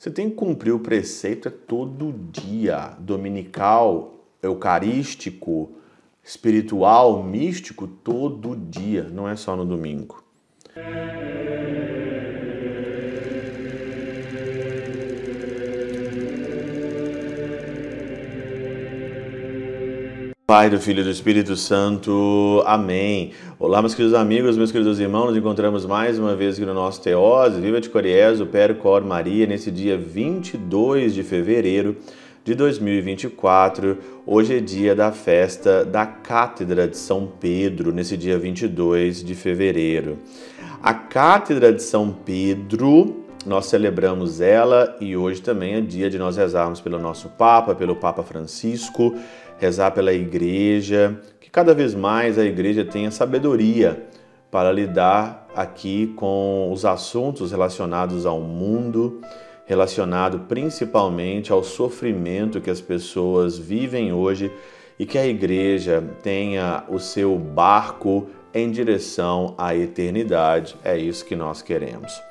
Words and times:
Você 0.00 0.10
tem 0.10 0.30
que 0.30 0.36
cumprir 0.36 0.72
o 0.72 0.78
preceito 0.78 1.46
é 1.46 1.50
todo 1.50 2.14
dia, 2.32 2.96
dominical, 3.00 4.14
eucarístico, 4.42 5.72
espiritual, 6.24 7.22
místico, 7.22 7.86
todo 7.86 8.56
dia, 8.56 9.10
não 9.12 9.28
é 9.28 9.36
só 9.36 9.54
no 9.54 9.66
domingo. 9.66 10.24
Pai, 20.50 20.68
do 20.68 20.80
Filho 20.80 21.02
e 21.02 21.04
do 21.04 21.10
Espírito 21.10 21.54
Santo. 21.54 22.60
Amém. 22.66 23.30
Olá, 23.56 23.80
meus 23.80 23.94
queridos 23.94 24.18
amigos, 24.18 24.56
meus 24.56 24.72
queridos 24.72 24.98
irmãos, 24.98 25.26
nos 25.26 25.36
encontramos 25.36 25.86
mais 25.86 26.18
uma 26.18 26.34
vez 26.34 26.56
aqui 26.56 26.66
no 26.66 26.74
nosso 26.74 27.00
Teose, 27.00 27.60
Viva 27.60 27.80
de 27.80 27.88
Coriés, 27.88 28.40
o 28.40 28.48
Cor 28.82 29.04
Maria, 29.04 29.46
nesse 29.46 29.70
dia 29.70 29.96
22 29.96 31.14
de 31.14 31.22
fevereiro 31.22 31.98
de 32.42 32.56
2024. 32.56 33.96
Hoje 34.26 34.56
é 34.56 34.60
dia 34.60 34.92
da 34.92 35.12
festa 35.12 35.84
da 35.84 36.04
Cátedra 36.04 36.88
de 36.88 36.96
São 36.96 37.28
Pedro, 37.38 37.92
nesse 37.92 38.16
dia 38.16 38.36
22 38.36 39.22
de 39.22 39.36
fevereiro. 39.36 40.18
A 40.82 40.92
Cátedra 40.92 41.72
de 41.72 41.84
São 41.84 42.10
Pedro, 42.10 43.24
nós 43.46 43.66
celebramos 43.66 44.40
ela 44.40 44.96
e 45.00 45.16
hoje 45.16 45.40
também 45.40 45.74
é 45.74 45.80
dia 45.80 46.10
de 46.10 46.18
nós 46.18 46.36
rezarmos 46.36 46.80
pelo 46.80 46.98
nosso 46.98 47.28
Papa, 47.28 47.72
pelo 47.72 47.94
Papa 47.94 48.24
Francisco 48.24 49.14
rezar 49.60 49.90
pela 49.90 50.12
igreja, 50.12 51.20
que 51.38 51.50
cada 51.50 51.74
vez 51.74 51.94
mais 51.94 52.38
a 52.38 52.44
igreja 52.44 52.82
tenha 52.82 53.10
sabedoria 53.10 54.06
para 54.50 54.72
lidar 54.72 55.46
aqui 55.54 56.06
com 56.16 56.70
os 56.72 56.86
assuntos 56.86 57.52
relacionados 57.52 58.24
ao 58.24 58.40
mundo, 58.40 59.20
relacionado 59.66 60.46
principalmente 60.48 61.52
ao 61.52 61.62
sofrimento 61.62 62.60
que 62.60 62.70
as 62.70 62.80
pessoas 62.80 63.58
vivem 63.58 64.14
hoje 64.14 64.50
e 64.98 65.04
que 65.04 65.18
a 65.18 65.26
igreja 65.26 66.02
tenha 66.22 66.82
o 66.88 66.98
seu 66.98 67.36
barco 67.36 68.28
em 68.54 68.70
direção 68.70 69.54
à 69.58 69.76
eternidade. 69.76 70.74
É 70.82 70.96
isso 70.96 71.24
que 71.24 71.36
nós 71.36 71.60
queremos. 71.60 72.29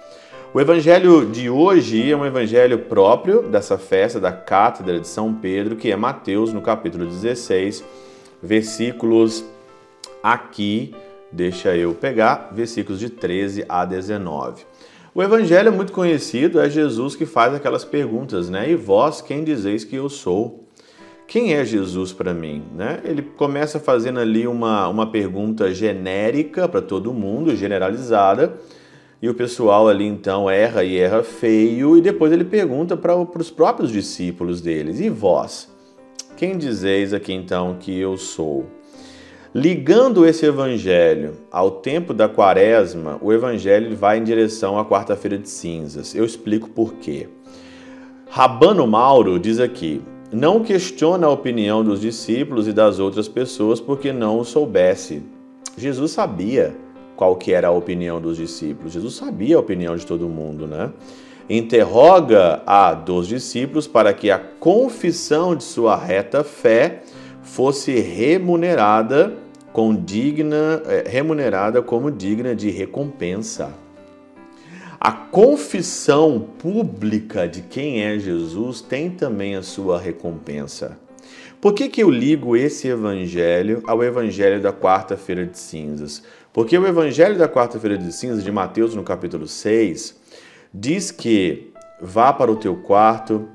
O 0.52 0.59
evangelho 0.59 1.28
de 1.28 1.47
hoje 1.47 2.11
é 2.11 2.17
um 2.17 2.25
evangelho 2.25 2.80
próprio 2.80 3.44
dessa 3.44 3.78
festa 3.78 4.19
da 4.19 4.31
Cátedra 4.31 5.00
de 5.00 5.08
São 5.08 5.31
Pedro, 5.31 5.75
que 5.75 5.92
é 5.92 5.95
Mateus, 5.95 6.52
no 6.52 6.59
capítulo 6.59 7.05
16, 7.05 7.86
versículos 8.42 9.45
aqui, 10.23 10.95
deixa 11.31 11.77
eu 11.77 11.94
pegar, 11.94 12.50
versículos 12.52 13.00
de 13.00 13.11
13 13.11 13.64
a 13.70 13.86
19. 13.86 14.66
O 15.14 15.22
evangelho 15.22 15.67
é 15.67 15.72
muito 15.72 15.94
conhecido, 15.94 16.59
é 16.59 16.67
Jesus 16.67 17.16
que 17.16 17.27
faz 17.27 17.53
aquelas 17.53 17.86
perguntas, 17.86 18.50
né? 18.50 18.72
E 18.72 18.75
vós, 18.75 19.22
quem 19.22 19.44
dizeis 19.44 19.83
que 19.83 19.97
eu 19.97 20.09
sou? 20.09 20.67
Quem 21.27 21.53
é 21.53 21.64
Jesus 21.64 22.11
para 22.11 22.33
mim? 22.33 22.64
Né? 22.75 23.02
Ele 23.03 23.22
começa 23.22 23.80
fazendo 23.80 24.20
ali 24.20 24.47
uma, 24.47 24.88
uma 24.88 25.11
pergunta 25.11 25.72
genérica 25.72 26.67
para 26.67 26.81
todo 26.81 27.14
mundo, 27.14 27.55
generalizada, 27.55 28.58
e 29.22 29.28
o 29.28 29.34
pessoal 29.34 29.88
ali 29.88 30.06
então 30.06 30.50
erra 30.50 30.84
e 30.84 30.98
erra 30.98 31.23
feio, 31.23 31.98
e 31.98 32.02
depois 32.02 32.31
ele 32.31 32.45
pergunta 32.45 32.95
para 32.95 33.16
os 33.17 33.52
próprios 33.52 33.92
discípulos 33.92 34.61
deles: 34.61 35.00
E 35.00 35.09
vós? 35.09 35.70
Quem 36.38 36.58
dizeis 36.58 37.14
aqui 37.14 37.34
então 37.34 37.76
que 37.80 37.98
eu 38.00 38.16
sou? 38.16 38.66
Ligando 39.53 40.26
esse 40.26 40.45
evangelho 40.45 41.34
ao 41.52 41.72
tempo 41.72 42.14
da 42.14 42.30
quaresma, 42.30 43.17
o 43.22 43.34
evangelho 43.34 43.95
vai 43.95 44.20
em 44.20 44.23
direção 44.23 44.78
à 44.78 44.86
quarta-feira 44.86 45.38
de 45.38 45.50
cinzas. 45.50 46.14
Eu 46.14 46.23
explico 46.23 46.70
por 46.70 46.94
quê. 46.94 47.28
Rabano 48.30 48.86
Mauro 48.86 49.39
diz 49.39 49.59
aqui: 49.59 50.02
não 50.31 50.64
questiona 50.64 51.26
a 51.26 51.31
opinião 51.31 51.83
dos 51.83 52.00
discípulos 52.00 52.67
e 52.67 52.73
das 52.73 53.00
outras 53.00 53.28
pessoas 53.28 53.81
porque 53.81 54.14
não 54.14 54.39
o 54.39 54.45
soubesse. 54.45 55.23
Jesus 55.76 56.11
sabia 56.11 56.76
qual 57.20 57.36
que 57.36 57.52
era 57.52 57.68
a 57.68 57.72
opinião 57.72 58.22
dos 58.22 58.38
discípulos. 58.38 58.94
Jesus 58.94 59.16
sabia 59.16 59.58
a 59.58 59.60
opinião 59.60 59.94
de 59.94 60.06
todo 60.06 60.30
mundo, 60.30 60.66
né? 60.66 60.90
Interroga 61.50 62.64
a 62.66 62.94
dos 62.94 63.28
discípulos 63.28 63.88
para 63.88 64.14
que 64.14 64.32
a 64.32 64.40
confissão 64.40 65.54
de 65.54 65.66
sua 65.66 65.98
reta 65.98 66.46
fé 66.46 67.02
fosse 67.44 68.00
remunerada 68.00 69.34
com 69.74 69.94
digna, 69.94 70.82
é, 70.86 71.10
remunerada 71.10 71.82
como 71.82 72.10
digna 72.10 72.56
de 72.56 72.70
recompensa. 72.70 73.74
A 74.98 75.12
confissão 75.12 76.48
pública 76.58 77.50
de 77.50 77.64
quem 77.64 78.02
é 78.02 78.18
Jesus 78.18 78.80
tem 78.80 79.10
também 79.10 79.58
a 79.58 79.62
sua 79.62 80.00
recompensa. 80.00 80.98
Por 81.60 81.74
que, 81.74 81.90
que 81.90 82.02
eu 82.02 82.10
ligo 82.10 82.56
esse 82.56 82.88
evangelho 82.88 83.84
ao 83.86 84.02
evangelho 84.02 84.62
da 84.62 84.72
quarta-feira 84.72 85.46
de 85.46 85.60
cinzas? 85.60 86.24
Porque 86.52 86.77
o 86.77 86.87
evangelho 86.87 87.37
da 87.37 87.48
quarta-feira 87.48 87.98
de 87.98 88.11
cinzas, 88.11 88.43
de 88.43 88.52
Mateus, 88.52 88.95
no 88.95 89.04
capítulo 89.04 89.48
6, 89.48 90.20
diz 90.73 91.11
que 91.11 91.71
vá 92.02 92.33
para 92.33 92.52
o 92.52 92.55
teu 92.55 92.76
quarto, 92.76 93.48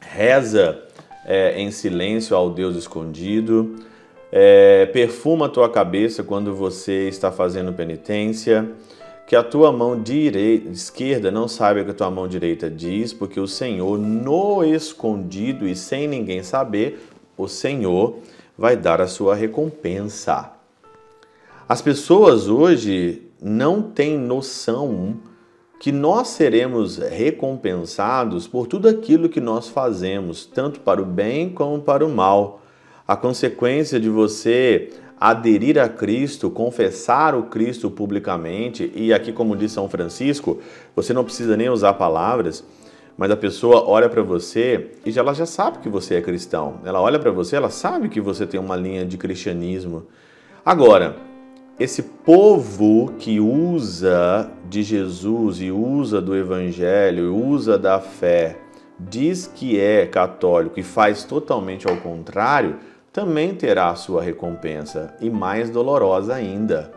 reza 0.00 0.82
é, 1.24 1.58
em 1.60 1.70
silêncio 1.70 2.36
ao 2.36 2.50
Deus 2.50 2.76
escondido, 2.76 3.76
é, 4.30 4.86
perfuma 4.86 5.46
a 5.46 5.48
tua 5.48 5.70
cabeça 5.70 6.22
quando 6.22 6.54
você 6.54 7.08
está 7.08 7.32
fazendo 7.32 7.72
penitência, 7.72 8.70
que 9.26 9.34
a 9.34 9.42
tua 9.42 9.72
mão 9.72 10.00
direita, 10.00 10.68
esquerda 10.68 11.30
não 11.30 11.48
saiba 11.48 11.80
o 11.80 11.84
que 11.84 11.90
a 11.90 11.94
tua 11.94 12.10
mão 12.10 12.28
direita 12.28 12.70
diz, 12.70 13.12
porque 13.12 13.40
o 13.40 13.48
Senhor, 13.48 13.98
no 13.98 14.62
escondido 14.62 15.66
e 15.66 15.74
sem 15.74 16.06
ninguém 16.06 16.42
saber, 16.42 17.08
o 17.36 17.48
Senhor 17.48 18.18
vai 18.56 18.76
dar 18.76 19.00
a 19.00 19.08
sua 19.08 19.34
recompensa. 19.34 20.55
As 21.68 21.82
pessoas 21.82 22.46
hoje 22.46 23.22
não 23.42 23.82
têm 23.82 24.16
noção 24.16 25.16
que 25.80 25.90
nós 25.90 26.28
seremos 26.28 26.96
recompensados 26.98 28.46
por 28.46 28.68
tudo 28.68 28.88
aquilo 28.88 29.28
que 29.28 29.40
nós 29.40 29.68
fazemos, 29.68 30.46
tanto 30.46 30.78
para 30.78 31.02
o 31.02 31.04
bem 31.04 31.48
como 31.48 31.82
para 31.82 32.06
o 32.06 32.08
mal. 32.08 32.62
A 33.06 33.16
consequência 33.16 33.98
de 33.98 34.08
você 34.08 34.90
aderir 35.18 35.76
a 35.76 35.88
Cristo, 35.88 36.50
confessar 36.50 37.34
o 37.34 37.44
Cristo 37.44 37.90
publicamente, 37.90 38.92
e 38.94 39.12
aqui, 39.12 39.32
como 39.32 39.56
diz 39.56 39.72
São 39.72 39.88
Francisco, 39.88 40.60
você 40.94 41.12
não 41.12 41.24
precisa 41.24 41.56
nem 41.56 41.68
usar 41.68 41.94
palavras, 41.94 42.62
mas 43.18 43.28
a 43.28 43.36
pessoa 43.36 43.82
olha 43.88 44.08
para 44.08 44.22
você 44.22 44.92
e 45.04 45.18
ela 45.18 45.34
já 45.34 45.46
sabe 45.46 45.78
que 45.78 45.88
você 45.88 46.14
é 46.14 46.22
cristão. 46.22 46.80
Ela 46.84 47.00
olha 47.00 47.18
para 47.18 47.32
você, 47.32 47.56
ela 47.56 47.70
sabe 47.70 48.08
que 48.08 48.20
você 48.20 48.46
tem 48.46 48.60
uma 48.60 48.76
linha 48.76 49.04
de 49.04 49.18
cristianismo. 49.18 50.06
Agora, 50.64 51.16
esse 51.78 52.02
povo 52.02 53.12
que 53.18 53.38
usa 53.38 54.50
de 54.68 54.82
Jesus 54.82 55.60
e 55.60 55.70
usa 55.70 56.20
do 56.20 56.34
evangelho, 56.36 57.24
e 57.24 57.28
usa 57.28 57.78
da 57.78 58.00
fé, 58.00 58.58
diz 58.98 59.46
que 59.46 59.78
é 59.78 60.06
católico 60.06 60.80
e 60.80 60.82
faz 60.82 61.24
totalmente 61.24 61.88
ao 61.88 61.96
contrário, 61.96 62.76
também 63.12 63.54
terá 63.54 63.94
sua 63.94 64.22
recompensa 64.22 65.14
e 65.20 65.30
mais 65.30 65.70
dolorosa 65.70 66.34
ainda 66.34 66.96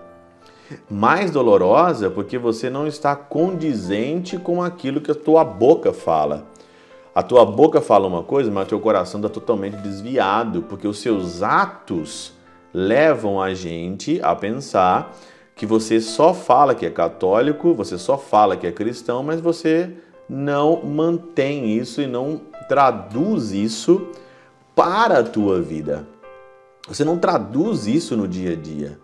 mais 0.90 1.32
dolorosa 1.32 2.10
porque 2.10 2.38
você 2.38 2.70
não 2.70 2.86
está 2.86 3.16
condizente 3.16 4.38
com 4.38 4.62
aquilo 4.62 5.02
que 5.02 5.12
a 5.12 5.16
tua 5.16 5.44
boca 5.44 5.94
fala. 5.94 6.46
A 7.14 7.24
tua 7.24 7.46
boca 7.46 7.82
fala 7.82 8.08
uma 8.08 8.24
coisa, 8.24 8.52
mas 8.52 8.66
o 8.66 8.70
teu 8.70 8.80
coração 8.80 9.20
está 9.20 9.30
totalmente 9.30 9.78
desviado, 9.78 10.62
porque 10.64 10.88
os 10.88 11.00
seus 11.00 11.42
atos 11.42 12.34
levam 12.74 13.42
a 13.42 13.54
gente 13.54 14.20
a 14.22 14.36
pensar 14.36 15.16
que 15.56 15.66
você 15.66 16.00
só 16.00 16.34
fala 16.34 16.74
que 16.74 16.86
é 16.86 16.90
católico, 16.90 17.74
você 17.74 17.98
só 17.98 18.18
fala 18.18 18.56
que 18.56 18.66
é 18.66 18.72
cristão, 18.72 19.22
mas 19.24 19.42
você 19.42 19.92
não 20.30 20.82
mantém 20.84 21.78
isso 21.78 22.02
e 22.02 22.08
não 22.08 22.42
traduz 22.70 23.52
isso 23.52 24.08
para 24.76 25.20
a 25.20 25.24
tua 25.24 25.60
vida. 25.60 26.08
Você 26.88 27.04
não 27.04 27.18
traduz 27.18 27.88
isso 27.88 28.16
no 28.16 28.28
dia 28.28 28.54
a 28.54 28.56
dia. 28.56 28.98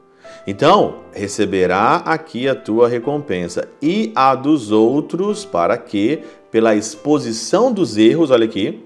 Então, 0.47 0.99
receberá 1.11 1.97
aqui 1.97 2.47
a 2.47 2.55
tua 2.55 2.87
recompensa 2.87 3.67
e 3.81 4.11
a 4.15 4.35
dos 4.35 4.71
outros, 4.71 5.43
para 5.43 5.77
que, 5.77 6.23
pela 6.51 6.75
exposição 6.75 7.71
dos 7.71 7.97
erros, 7.97 8.31
olha 8.31 8.45
aqui, 8.45 8.84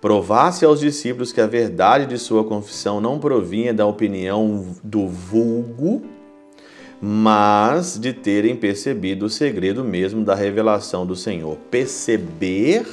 provasse 0.00 0.64
aos 0.64 0.80
discípulos 0.80 1.32
que 1.32 1.40
a 1.40 1.46
verdade 1.46 2.06
de 2.06 2.18
sua 2.18 2.44
confissão 2.44 3.00
não 3.00 3.18
provinha 3.18 3.74
da 3.74 3.86
opinião 3.86 4.76
do 4.82 5.06
vulgo, 5.06 6.02
mas 7.00 7.98
de 7.98 8.12
terem 8.12 8.56
percebido 8.56 9.26
o 9.26 9.30
segredo 9.30 9.84
mesmo 9.84 10.24
da 10.24 10.34
revelação 10.34 11.06
do 11.06 11.16
Senhor. 11.16 11.56
Perceber 11.70 12.86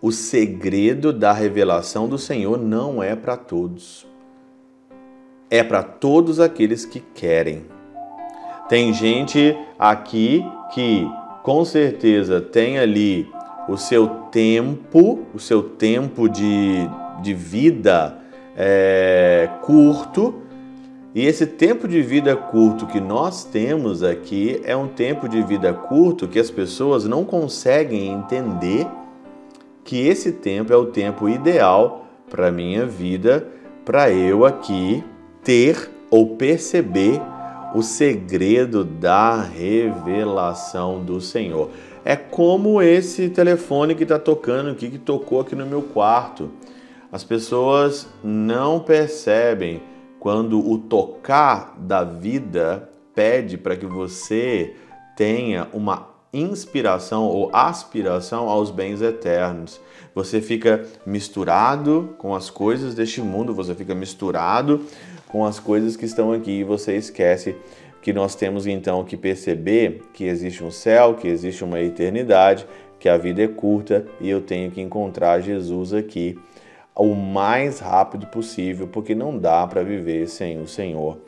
o 0.00 0.12
segredo 0.12 1.12
da 1.12 1.32
revelação 1.32 2.08
do 2.08 2.18
Senhor 2.18 2.58
não 2.58 3.02
é 3.02 3.16
para 3.16 3.36
todos 3.36 4.06
é 5.50 5.62
para 5.62 5.84
todos 5.84 6.40
aqueles 6.40 6.84
que 6.84 6.98
querem. 6.98 7.64
Tem 8.68 8.92
gente 8.92 9.56
aqui 9.78 10.44
que 10.72 11.08
com 11.44 11.64
certeza 11.64 12.40
tem 12.40 12.76
ali 12.76 13.30
o 13.68 13.76
seu 13.76 14.06
tempo, 14.30 15.20
o 15.34 15.38
seu 15.38 15.62
tempo 15.62 16.28
de, 16.28 16.88
de 17.22 17.34
vida 17.34 18.18
é, 18.56 19.48
curto. 19.62 20.42
E 21.14 21.24
esse 21.24 21.46
tempo 21.46 21.86
de 21.86 22.02
vida 22.02 22.34
curto 22.34 22.86
que 22.86 23.00
nós 23.00 23.44
temos 23.44 24.02
aqui 24.02 24.60
é 24.64 24.76
um 24.76 24.88
tempo 24.88 25.28
de 25.28 25.42
vida 25.42 25.72
curto 25.72 26.26
que 26.26 26.40
as 26.40 26.50
pessoas 26.50 27.04
não 27.04 27.24
conseguem 27.24 28.12
entender 28.12 28.86
que 29.84 30.06
esse 30.06 30.32
tempo 30.32 30.72
é 30.72 30.76
o 30.76 30.86
tempo 30.86 31.28
ideal 31.28 32.06
para 32.28 32.50
minha 32.50 32.84
vida, 32.84 33.46
para 33.84 34.10
eu 34.10 34.44
aqui 34.44 35.04
ter 35.42 35.90
ou 36.10 36.36
perceber 36.36 37.20
o 37.74 37.82
segredo 37.82 38.84
da 38.84 39.42
revelação 39.42 41.04
do 41.04 41.20
Senhor. 41.20 41.70
É 42.04 42.14
como 42.14 42.80
esse 42.80 43.28
telefone 43.28 43.96
que 43.96 44.04
está 44.04 44.18
tocando 44.18 44.70
aqui, 44.70 44.88
que 44.88 44.98
tocou 44.98 45.40
aqui 45.40 45.56
no 45.56 45.66
meu 45.66 45.82
quarto. 45.82 46.50
As 47.10 47.24
pessoas 47.24 48.08
não 48.22 48.78
percebem 48.78 49.82
quando 50.20 50.58
o 50.58 50.78
tocar 50.78 51.74
da 51.78 52.04
vida 52.04 52.88
pede 53.14 53.58
para 53.58 53.76
que 53.76 53.86
você 53.86 54.74
tenha 55.16 55.68
uma 55.72 56.13
inspiração 56.34 57.24
ou 57.24 57.48
aspiração 57.52 58.48
aos 58.48 58.70
bens 58.70 59.00
eternos. 59.00 59.80
Você 60.14 60.40
fica 60.40 60.84
misturado 61.06 62.14
com 62.18 62.34
as 62.34 62.50
coisas 62.50 62.94
deste 62.94 63.20
mundo, 63.22 63.54
você 63.54 63.74
fica 63.74 63.94
misturado 63.94 64.84
com 65.28 65.44
as 65.44 65.58
coisas 65.58 65.96
que 65.96 66.04
estão 66.04 66.32
aqui 66.32 66.50
e 66.50 66.64
você 66.64 66.96
esquece 66.96 67.56
que 68.02 68.12
nós 68.12 68.34
temos 68.34 68.66
então 68.66 69.02
que 69.02 69.16
perceber 69.16 70.02
que 70.12 70.24
existe 70.24 70.62
um 70.62 70.70
céu, 70.70 71.14
que 71.14 71.26
existe 71.26 71.64
uma 71.64 71.80
eternidade, 71.80 72.66
que 72.98 73.08
a 73.08 73.16
vida 73.16 73.42
é 73.42 73.48
curta 73.48 74.06
e 74.20 74.28
eu 74.28 74.40
tenho 74.40 74.70
que 74.70 74.80
encontrar 74.80 75.40
Jesus 75.40 75.92
aqui 75.94 76.38
o 76.94 77.14
mais 77.14 77.80
rápido 77.80 78.26
possível, 78.26 78.86
porque 78.86 79.14
não 79.14 79.36
dá 79.36 79.66
para 79.66 79.82
viver 79.82 80.28
sem 80.28 80.60
o 80.60 80.68
Senhor. 80.68 81.18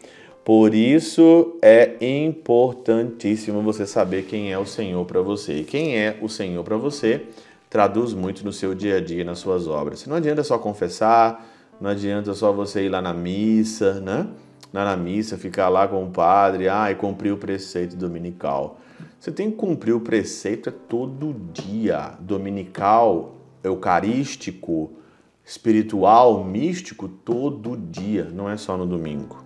Por 0.46 0.76
isso 0.76 1.58
é 1.60 1.96
importantíssimo 2.00 3.62
você 3.62 3.84
saber 3.84 4.26
quem 4.26 4.52
é 4.52 4.56
o 4.56 4.64
Senhor 4.64 5.04
para 5.04 5.20
você. 5.20 5.54
E 5.54 5.64
quem 5.64 5.98
é 5.98 6.20
o 6.22 6.28
Senhor 6.28 6.62
para 6.62 6.76
você 6.76 7.26
traduz 7.68 8.14
muito 8.14 8.44
no 8.44 8.52
seu 8.52 8.72
dia 8.72 8.98
a 8.98 9.00
dia, 9.00 9.24
nas 9.24 9.40
suas 9.40 9.66
obras. 9.66 10.06
Não 10.06 10.14
adianta 10.14 10.44
só 10.44 10.56
confessar, 10.56 11.44
não 11.80 11.90
adianta 11.90 12.32
só 12.32 12.52
você 12.52 12.84
ir 12.84 12.88
lá 12.90 13.02
na 13.02 13.12
missa, 13.12 13.94
né? 14.00 14.28
Lá 14.72 14.84
na 14.84 14.96
missa, 14.96 15.36
ficar 15.36 15.68
lá 15.68 15.88
com 15.88 16.04
o 16.04 16.10
padre, 16.12 16.68
ah, 16.68 16.92
e 16.92 16.94
cumprir 16.94 17.32
o 17.32 17.36
preceito 17.36 17.96
dominical. 17.96 18.78
Você 19.18 19.32
tem 19.32 19.50
que 19.50 19.56
cumprir 19.56 19.94
o 19.94 20.00
preceito 20.00 20.68
é 20.68 20.72
todo 20.88 21.34
dia, 21.52 22.12
dominical, 22.20 23.34
eucarístico, 23.64 24.92
espiritual, 25.44 26.44
místico, 26.44 27.08
todo 27.08 27.76
dia, 27.76 28.28
não 28.32 28.48
é 28.48 28.56
só 28.56 28.76
no 28.76 28.86
domingo. 28.86 29.45